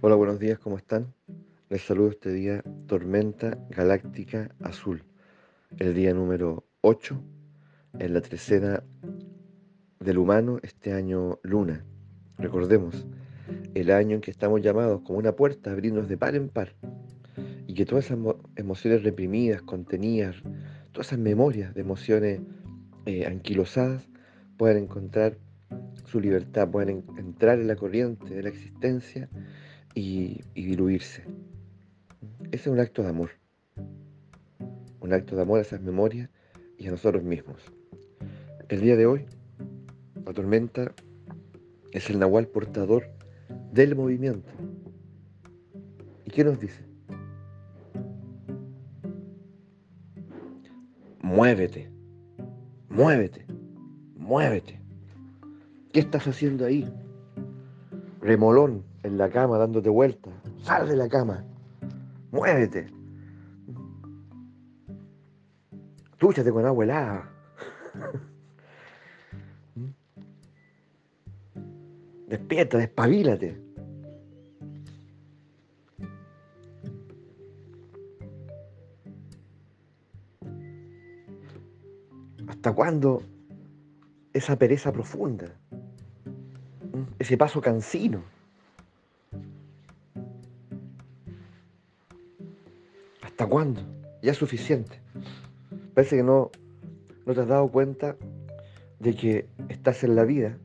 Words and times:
Hola, 0.00 0.14
buenos 0.14 0.38
días, 0.38 0.60
¿cómo 0.60 0.76
están? 0.76 1.12
Les 1.70 1.82
saludo 1.82 2.10
este 2.10 2.32
día 2.32 2.62
Tormenta 2.86 3.58
Galáctica 3.68 4.54
Azul, 4.60 5.02
el 5.76 5.92
día 5.92 6.14
número 6.14 6.62
8 6.82 7.20
en 7.98 8.14
la 8.14 8.20
trecena 8.20 8.84
del 9.98 10.18
humano, 10.18 10.60
este 10.62 10.92
año 10.92 11.40
luna. 11.42 11.84
Recordemos, 12.36 13.08
el 13.74 13.90
año 13.90 14.14
en 14.14 14.20
que 14.20 14.30
estamos 14.30 14.62
llamados 14.62 15.00
como 15.00 15.18
una 15.18 15.32
puerta 15.32 15.70
a 15.70 15.72
abrirnos 15.72 16.08
de 16.08 16.16
par 16.16 16.36
en 16.36 16.48
par 16.48 16.76
y 17.66 17.74
que 17.74 17.84
todas 17.84 18.04
esas 18.04 18.20
emociones 18.54 19.02
reprimidas, 19.02 19.62
contenidas, 19.62 20.36
todas 20.92 21.08
esas 21.08 21.18
memorias 21.18 21.74
de 21.74 21.80
emociones 21.80 22.40
eh, 23.04 23.26
anquilosadas 23.26 24.08
puedan 24.56 24.76
encontrar 24.76 25.38
su 26.04 26.20
libertad, 26.20 26.70
puedan 26.70 27.02
entrar 27.18 27.58
en 27.58 27.66
la 27.66 27.74
corriente 27.74 28.32
de 28.32 28.44
la 28.44 28.48
existencia 28.48 29.28
y, 29.98 30.44
diluirse. 30.54 31.24
Ese 32.52 32.54
es 32.54 32.66
un 32.68 32.78
acto 32.78 33.02
de 33.02 33.08
amor. 33.08 33.30
Un 35.00 35.12
acto 35.12 35.34
de 35.34 35.42
amor 35.42 35.58
a 35.58 35.62
esas 35.62 35.80
memorias 35.80 36.30
y 36.78 36.86
a 36.86 36.92
nosotros 36.92 37.22
mismos. 37.24 37.60
El 38.68 38.80
día 38.80 38.96
de 38.96 39.06
hoy, 39.06 39.26
la 40.24 40.32
tormenta 40.32 40.92
es 41.92 42.10
el 42.10 42.18
nahual 42.18 42.46
portador 42.46 43.10
del 43.72 43.96
movimiento. 43.96 44.52
¿Y 46.24 46.30
qué 46.30 46.44
nos 46.44 46.60
dice? 46.60 46.84
Muévete, 51.22 51.90
muévete, 52.88 53.46
muévete. 54.16 54.80
¿Qué 55.92 56.00
estás 56.00 56.26
haciendo 56.28 56.66
ahí? 56.66 56.88
Remolón, 58.20 58.84
en 59.02 59.18
la 59.18 59.28
cama 59.30 59.58
dándote 59.58 59.88
vueltas. 59.88 60.32
Sal 60.62 60.88
de 60.88 60.96
la 60.96 61.08
cama. 61.08 61.44
Muévete. 62.30 62.86
Túchate 66.18 66.52
con 66.52 66.66
agua 66.66 66.84
helada. 66.84 67.30
Despierta, 72.28 72.76
despabilate. 72.76 73.58
¿Hasta 82.48 82.72
cuándo 82.74 83.22
esa 84.34 84.58
pereza 84.58 84.92
profunda? 84.92 85.46
Ese 87.18 87.38
paso 87.38 87.62
cansino. 87.62 88.22
¿Hasta 93.38 93.50
cuándo? 93.50 93.80
Ya 94.20 94.32
es 94.32 94.36
suficiente. 94.36 95.00
Parece 95.94 96.16
que 96.16 96.22
no, 96.24 96.50
no 97.24 97.34
te 97.34 97.40
has 97.40 97.46
dado 97.46 97.68
cuenta 97.68 98.16
de 98.98 99.14
que 99.14 99.48
estás 99.68 100.02
en 100.02 100.16
la 100.16 100.24
vida 100.24 100.58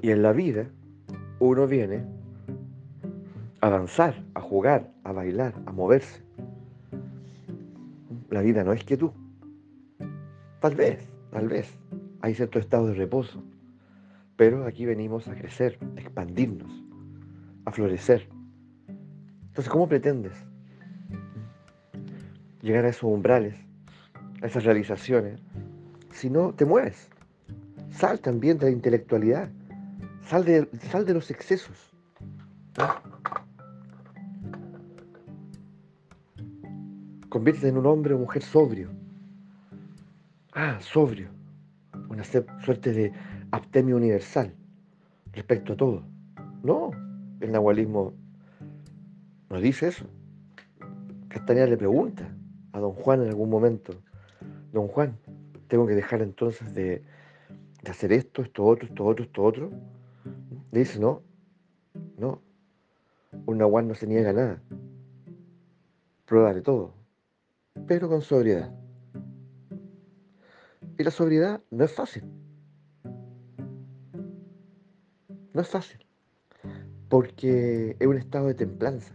y 0.00 0.12
en 0.12 0.22
la 0.22 0.32
vida 0.32 0.68
uno 1.40 1.66
viene 1.66 2.04
a 3.60 3.68
danzar, 3.68 4.14
a 4.34 4.40
jugar, 4.40 4.92
a 5.02 5.10
bailar, 5.10 5.54
a 5.66 5.72
moverse. 5.72 6.22
La 8.30 8.42
vida 8.42 8.62
no 8.62 8.72
es 8.72 8.84
que 8.84 8.96
tú. 8.96 9.12
Tal 10.60 10.76
vez, 10.76 11.08
tal 11.32 11.48
vez. 11.48 11.68
Hay 12.20 12.36
cierto 12.36 12.60
estado 12.60 12.86
de 12.86 12.94
reposo. 12.94 13.42
Pero 14.36 14.66
aquí 14.66 14.86
venimos 14.86 15.26
a 15.26 15.34
crecer, 15.34 15.80
a 15.96 16.00
expandirnos, 16.00 16.70
a 17.64 17.72
florecer. 17.72 18.28
Entonces, 19.48 19.68
¿cómo 19.68 19.88
pretendes 19.88 20.51
llegar 22.62 22.84
a 22.84 22.88
esos 22.88 23.04
umbrales, 23.04 23.54
a 24.40 24.46
esas 24.46 24.64
realizaciones, 24.64 25.40
si 26.12 26.30
no 26.30 26.54
te 26.54 26.64
mueves. 26.64 27.08
Sal 27.90 28.20
también 28.20 28.58
de 28.58 28.66
la 28.66 28.72
intelectualidad, 28.72 29.50
sal 30.24 30.44
de, 30.44 30.68
sal 30.90 31.04
de 31.04 31.14
los 31.14 31.30
excesos. 31.30 31.92
Conviértete 37.28 37.68
en 37.68 37.78
un 37.78 37.86
hombre 37.86 38.14
o 38.14 38.18
mujer 38.18 38.42
sobrio. 38.42 38.90
Ah, 40.54 40.78
sobrio. 40.80 41.28
Una 42.08 42.24
suerte 42.24 42.92
de 42.92 43.12
aptemia 43.50 43.96
universal 43.96 44.54
respecto 45.32 45.72
a 45.72 45.76
todo. 45.76 46.04
No, 46.62 46.90
el 47.40 47.52
nahualismo 47.52 48.14
no 49.50 49.60
dice 49.60 49.88
eso. 49.88 50.06
Castañeda 51.28 51.66
le 51.66 51.76
pregunta, 51.78 52.30
a 52.72 52.80
don 52.80 52.92
Juan 52.92 53.22
en 53.22 53.28
algún 53.28 53.50
momento, 53.50 53.94
don 54.72 54.88
Juan, 54.88 55.18
tengo 55.68 55.86
que 55.86 55.94
dejar 55.94 56.22
entonces 56.22 56.74
de, 56.74 57.02
hacer 57.88 58.12
esto, 58.12 58.42
esto 58.42 58.64
otro, 58.64 58.86
esto 58.86 59.04
otro, 59.04 59.24
esto 59.24 59.42
otro. 59.42 59.70
Le 60.70 60.80
dice, 60.80 60.98
no, 60.98 61.22
no, 62.18 62.40
un 63.46 63.58
nahual 63.58 63.88
no 63.88 63.94
se 63.94 64.06
niega 64.06 64.32
nada. 64.32 64.62
Prueba 66.24 66.54
de 66.54 66.62
todo, 66.62 66.94
pero 67.86 68.08
con 68.08 68.22
sobriedad. 68.22 68.72
Y 70.98 71.04
la 71.04 71.10
sobriedad 71.10 71.62
no 71.70 71.84
es 71.84 71.92
fácil. 71.92 72.24
No 75.52 75.60
es 75.60 75.68
fácil. 75.68 76.06
Porque 77.08 77.96
es 77.98 78.06
un 78.06 78.16
estado 78.16 78.46
de 78.46 78.54
templanza. 78.54 79.14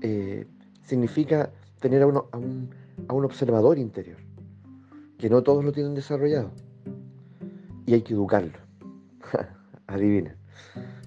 Eh, 0.00 0.46
significa 0.82 1.52
tener 1.80 2.02
a, 2.02 2.06
uno, 2.06 2.28
a, 2.32 2.38
un, 2.38 2.70
a 3.08 3.14
un 3.14 3.24
observador 3.24 3.78
interior, 3.78 4.18
que 5.18 5.30
no 5.30 5.42
todos 5.42 5.64
lo 5.64 5.72
tienen 5.72 5.94
desarrollado. 5.94 6.52
Y 7.86 7.94
hay 7.94 8.02
que 8.02 8.14
educarlo. 8.14 8.58
Adivinen, 9.86 10.36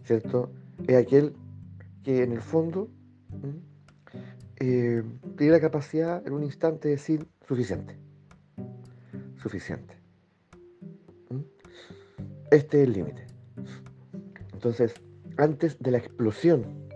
¿cierto? 0.04 0.52
Es 0.88 0.96
aquel 0.96 1.34
que 2.04 2.24
en 2.24 2.32
el 2.32 2.42
fondo 2.42 2.90
eh, 4.58 5.04
tiene 5.38 5.54
la 5.54 5.60
capacidad 5.60 6.26
en 6.26 6.34
un 6.34 6.44
instante 6.44 6.88
de 6.88 6.96
decir 6.96 7.28
suficiente. 7.48 7.98
Suficiente. 9.42 9.96
Este 12.52 12.82
es 12.82 12.88
el 12.88 12.94
límite. 12.94 13.26
Entonces, 14.54 14.94
antes 15.38 15.78
de 15.80 15.92
la 15.92 16.00
explosión 16.00 16.89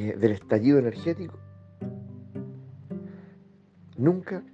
Eh, 0.00 0.16
del 0.16 0.30
estallido 0.30 0.78
energético, 0.78 1.36
nunca 3.96 4.44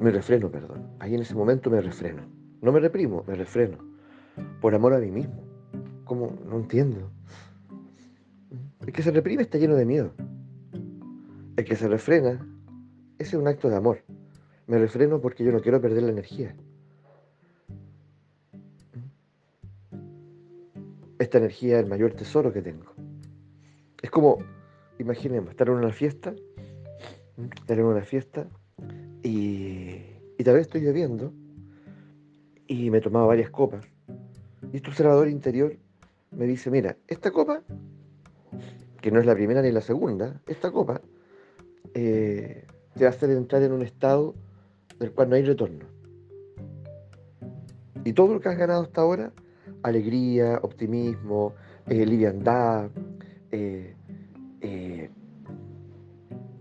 me 0.00 0.10
refreno, 0.10 0.50
perdón. 0.50 0.86
Ahí 1.00 1.14
en 1.14 1.20
ese 1.20 1.34
momento 1.34 1.68
me 1.68 1.82
refreno. 1.82 2.22
No 2.62 2.72
me 2.72 2.80
reprimo, 2.80 3.24
me 3.26 3.34
refreno. 3.34 3.76
Por 4.62 4.74
amor 4.74 4.94
a 4.94 5.00
mí 5.00 5.10
mismo. 5.10 5.44
¿Cómo? 6.04 6.34
No 6.48 6.56
entiendo. 6.56 7.10
El 8.80 8.90
que 8.90 9.02
se 9.02 9.10
reprime 9.10 9.42
está 9.42 9.58
lleno 9.58 9.74
de 9.74 9.84
miedo. 9.84 10.14
El 11.58 11.64
que 11.66 11.76
se 11.76 11.86
refrena, 11.86 12.48
ese 13.18 13.36
es 13.36 13.42
un 13.42 13.48
acto 13.48 13.68
de 13.68 13.76
amor. 13.76 13.98
Me 14.66 14.78
refreno 14.78 15.20
porque 15.20 15.44
yo 15.44 15.52
no 15.52 15.60
quiero 15.60 15.78
perder 15.82 16.04
la 16.04 16.12
energía. 16.12 16.56
Esta 21.18 21.36
energía 21.36 21.76
es 21.76 21.84
el 21.84 21.90
mayor 21.90 22.14
tesoro 22.14 22.50
que 22.50 22.62
tengo. 22.62 22.97
Es 24.02 24.10
como, 24.10 24.38
imaginemos, 24.98 25.50
estar 25.50 25.68
en 25.68 25.74
una 25.74 25.90
fiesta, 25.90 26.34
estar 27.56 27.78
en 27.78 27.84
una 27.84 28.02
fiesta 28.02 28.48
y, 29.22 30.00
tal 30.44 30.54
vez 30.54 30.66
estoy 30.66 30.82
bebiendo 30.82 31.32
y 32.66 32.90
me 32.90 32.98
he 32.98 33.00
tomado 33.00 33.26
varias 33.26 33.50
copas. 33.50 33.84
Y 34.72 34.76
este 34.76 34.90
observador 34.90 35.28
interior 35.28 35.76
me 36.30 36.46
dice, 36.46 36.70
mira, 36.70 36.96
esta 37.08 37.30
copa, 37.30 37.62
que 39.00 39.10
no 39.10 39.18
es 39.18 39.26
la 39.26 39.34
primera 39.34 39.62
ni 39.62 39.72
la 39.72 39.80
segunda, 39.80 40.40
esta 40.46 40.70
copa 40.70 41.00
eh, 41.94 42.66
te 42.94 43.04
va 43.04 43.10
a 43.10 43.10
hacer 43.10 43.30
entrar 43.30 43.62
en 43.62 43.72
un 43.72 43.82
estado 43.82 44.34
del 44.98 45.12
cual 45.12 45.30
no 45.30 45.36
hay 45.36 45.42
retorno. 45.42 45.86
Y 48.04 48.12
todo 48.12 48.34
lo 48.34 48.40
que 48.40 48.48
has 48.48 48.56
ganado 48.56 48.82
hasta 48.82 49.00
ahora, 49.00 49.32
alegría, 49.82 50.60
optimismo, 50.62 51.54
eh, 51.86 52.06
liviandad, 52.06 52.90
eh, 53.50 53.94
eh, 54.60 55.10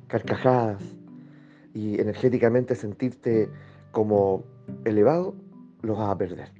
carcajadas 0.07 0.81
y 1.73 1.99
energéticamente 1.99 2.75
sentirte 2.75 3.49
como 3.91 4.43
elevado, 4.85 5.35
los 5.81 5.97
vas 5.97 6.09
a 6.09 6.17
perder. 6.17 6.51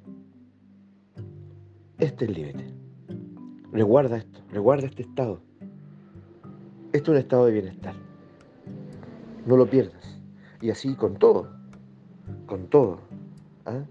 Este 1.98 2.24
es 2.24 2.30
el 2.30 2.34
límite. 2.34 2.74
Reguarda 3.72 4.18
esto, 4.18 4.40
reguarda 4.50 4.86
este 4.86 5.02
estado. 5.02 5.40
Esto 6.92 7.12
es 7.12 7.16
un 7.16 7.16
estado 7.16 7.46
de 7.46 7.52
bienestar. 7.52 7.94
No 9.46 9.56
lo 9.56 9.68
pierdas. 9.68 10.20
Y 10.60 10.70
así 10.70 10.94
con 10.94 11.16
todo, 11.16 11.50
con 12.46 12.68
todo. 12.68 13.00
¿ah? 13.64 13.84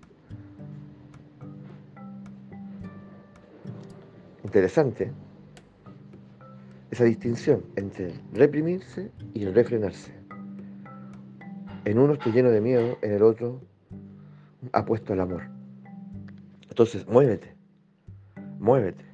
Interesante 4.44 5.12
esa 6.92 7.04
distinción 7.04 7.64
entre 7.76 8.14
reprimirse 8.34 9.12
y 9.34 9.46
refrenarse. 9.46 10.14
En 11.86 12.00
uno 12.00 12.14
estoy 12.14 12.32
lleno 12.32 12.50
de 12.50 12.62
miedo, 12.62 12.98
en 13.02 13.14
el 13.14 13.24
otro 13.24 13.62
apuesto 14.74 15.14
al 15.14 15.22
amor. 15.22 15.44
Entonces, 16.70 17.08
muévete, 17.08 17.56
muévete. 18.60 19.06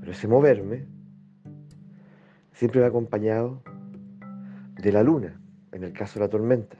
Pero 0.00 0.12
ese 0.12 0.28
moverme 0.28 0.86
siempre 2.52 2.80
va 2.80 2.86
acompañado 2.86 3.62
de 4.80 4.92
la 4.92 5.02
luna, 5.02 5.40
en 5.72 5.84
el 5.84 5.92
caso 5.92 6.18
de 6.18 6.26
la 6.26 6.30
tormenta. 6.30 6.76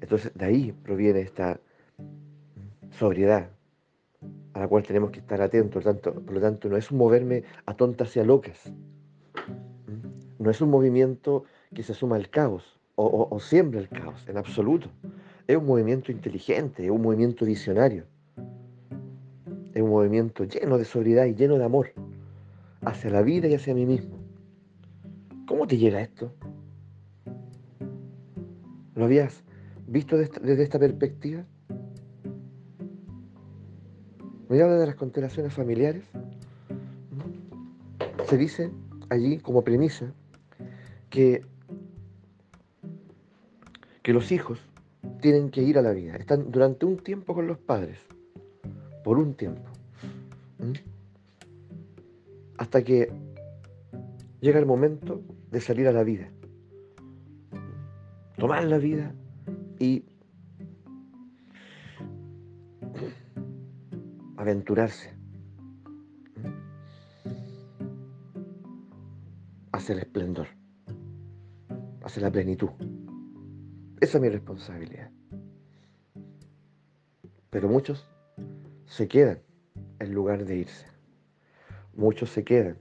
Entonces, 0.00 0.32
de 0.34 0.44
ahí 0.44 0.72
proviene 0.72 1.20
esta 1.20 1.60
sobriedad 2.90 3.50
a 4.54 4.60
la 4.60 4.68
cual 4.68 4.82
tenemos 4.82 5.10
que 5.10 5.20
estar 5.20 5.40
atentos. 5.42 5.84
Por 5.84 6.32
lo 6.32 6.40
tanto, 6.40 6.68
no 6.68 6.76
es 6.76 6.90
un 6.90 6.98
moverme 6.98 7.44
a 7.66 7.74
tontas 7.74 8.16
y 8.16 8.20
a 8.20 8.24
locas. 8.24 8.72
No 10.38 10.50
es 10.50 10.60
un 10.60 10.70
movimiento 10.70 11.44
que 11.74 11.82
se 11.82 11.94
suma 11.94 12.16
al 12.16 12.30
caos 12.30 12.78
o, 12.94 13.28
o 13.30 13.40
siembra 13.40 13.80
el 13.80 13.88
caos, 13.88 14.24
en 14.28 14.36
absoluto. 14.36 14.88
Es 15.46 15.56
un 15.56 15.66
movimiento 15.66 16.12
inteligente, 16.12 16.84
es 16.84 16.90
un 16.90 17.02
movimiento 17.02 17.44
visionario. 17.44 18.04
Es 19.74 19.82
un 19.82 19.90
movimiento 19.90 20.44
lleno 20.44 20.78
de 20.78 20.84
sobriedad 20.84 21.26
y 21.26 21.34
lleno 21.34 21.58
de 21.58 21.64
amor 21.64 21.92
hacia 22.82 23.10
la 23.10 23.22
vida 23.22 23.48
y 23.48 23.54
hacia 23.54 23.74
mí 23.74 23.86
mismo. 23.86 24.16
¿Cómo 25.46 25.66
te 25.66 25.76
llega 25.76 26.00
esto? 26.00 26.32
¿Lo 28.94 29.04
habías 29.04 29.44
visto 29.86 30.16
desde 30.16 30.62
esta 30.62 30.78
perspectiva? 30.78 31.44
¿Me 34.48 34.62
habla 34.62 34.76
de 34.76 34.86
las 34.86 34.96
constelaciones 34.96 35.54
familiares? 35.54 36.04
Se 38.28 38.36
dice 38.36 38.70
allí 39.08 39.38
como 39.38 39.62
premisa 39.62 40.12
que, 41.10 41.44
que 44.02 44.12
los 44.12 44.32
hijos 44.32 44.60
tienen 45.20 45.50
que 45.50 45.62
ir 45.62 45.78
a 45.78 45.82
la 45.82 45.92
vida, 45.92 46.16
están 46.16 46.50
durante 46.50 46.86
un 46.86 46.98
tiempo 46.98 47.34
con 47.34 47.46
los 47.46 47.58
padres, 47.58 47.98
por 49.04 49.18
un 49.18 49.34
tiempo, 49.34 49.70
hasta 52.56 52.82
que 52.82 53.12
llega 54.40 54.58
el 54.58 54.66
momento 54.66 55.22
de 55.50 55.60
salir 55.60 55.88
a 55.88 55.92
la 55.92 56.02
vida, 56.02 56.28
tomar 58.36 58.64
la 58.64 58.78
vida 58.78 59.14
y 59.78 60.04
aventurarse 64.36 65.12
hacia 69.72 69.92
el 69.94 69.98
esplendor, 70.00 70.46
hacia 72.08 72.22
la 72.22 72.32
plenitud. 72.32 72.70
Esa 74.00 74.16
es 74.16 74.22
mi 74.22 74.30
responsabilidad. 74.30 75.10
Pero 77.50 77.68
muchos 77.68 78.08
se 78.86 79.06
quedan 79.06 79.40
en 79.98 80.14
lugar 80.14 80.46
de 80.46 80.56
irse. 80.56 80.86
Muchos 81.94 82.30
se 82.30 82.44
quedan. 82.44 82.78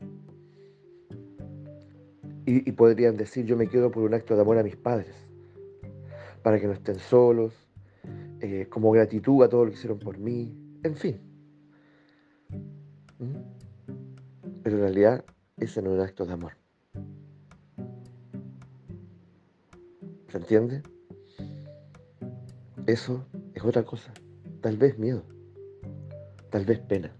Y, 2.45 2.71
podrían 2.71 3.18
decir, 3.18 3.45
yo 3.45 3.57
me 3.57 3.68
quedo 3.68 3.91
por 3.91 4.03
un 4.03 4.13
acto 4.13 4.33
de 4.33 4.41
amor 4.41 4.57
a 4.57 4.63
mis 4.63 4.77
padres, 4.77 5.13
para 6.41 6.62
que 6.62 6.68
no 6.68 6.71
estén 6.71 6.97
solos, 6.97 7.53
eh, 8.39 8.68
como 8.69 8.89
gratitud 8.91 9.44
a 9.44 9.50
todo 9.50 9.65
lo 9.65 9.71
que 9.71 9.75
hicieron 9.75 10.00
por 10.00 10.18
mí, 10.18 10.56
en 10.83 10.95
fin. 10.95 11.19
¿Mm? 13.19 13.35
Pero 14.63 14.77
en 14.77 14.81
realidad 14.81 15.25
ese 15.57 15.81
no 15.81 15.89
es 15.89 15.95
un 15.97 16.06
acto 16.06 16.25
de 16.25 16.31
amor. 16.31 16.53
¿Se 20.27 20.38
entiende? 20.38 20.83
Eso 22.85 23.25
es 23.53 23.63
otra 23.63 23.83
cosa. 23.83 24.13
Tal 24.62 24.77
vez 24.77 24.97
miedo. 24.97 25.24
Tal 26.50 26.65
vez 26.65 26.79
pena. 26.79 27.12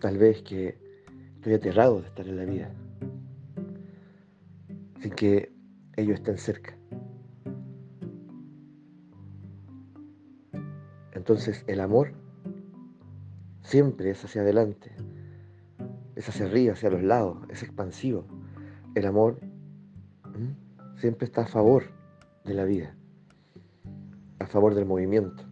Tal 0.00 0.18
vez 0.18 0.42
que 0.42 0.78
estoy 1.36 1.54
aterrado 1.54 2.00
de 2.00 2.08
estar 2.08 2.26
en 2.26 2.36
la 2.36 2.44
vida. 2.44 2.72
Sin 5.00 5.12
que 5.12 5.52
ellos 5.96 6.16
estén 6.16 6.38
cerca. 6.38 6.76
Entonces 11.12 11.64
el 11.68 11.80
amor 11.80 12.14
siempre 13.62 14.10
es 14.10 14.24
hacia 14.24 14.42
adelante, 14.42 14.90
es 16.16 16.28
hacia 16.28 16.46
arriba, 16.46 16.72
hacia 16.72 16.90
los 16.90 17.02
lados, 17.02 17.38
es 17.48 17.62
expansivo. 17.62 18.26
El 18.96 19.06
amor 19.06 19.38
siempre 21.02 21.26
está 21.26 21.42
a 21.42 21.46
favor 21.46 21.82
de 22.44 22.54
la 22.54 22.64
vida 22.64 22.94
a 24.42 24.46
favor 24.46 24.74
del 24.74 24.86
movimiento. 24.86 25.44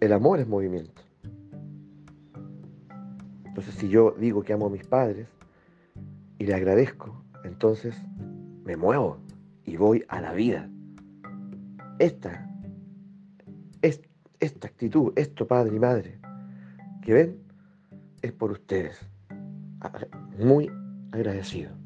El 0.00 0.12
amor 0.12 0.38
es 0.38 0.46
movimiento. 0.46 1.02
Entonces, 3.44 3.74
si 3.74 3.88
yo 3.88 4.14
digo 4.18 4.42
que 4.42 4.52
amo 4.52 4.66
a 4.66 4.70
mis 4.70 4.84
padres 4.84 5.28
y 6.38 6.46
le 6.46 6.54
agradezco, 6.54 7.24
entonces 7.44 7.96
me 8.64 8.76
muevo 8.76 9.18
y 9.64 9.76
voy 9.76 10.04
a 10.08 10.20
la 10.20 10.32
vida. 10.32 10.68
Esta, 11.98 12.50
es, 13.82 14.02
esta 14.40 14.66
actitud, 14.66 15.12
esto 15.16 15.46
padre 15.46 15.76
y 15.76 15.78
madre, 15.78 16.18
que 17.02 17.14
ven, 17.14 17.38
es 18.22 18.32
por 18.32 18.50
ustedes. 18.50 18.98
Muy 20.38 20.70
agradecido. 21.12 21.83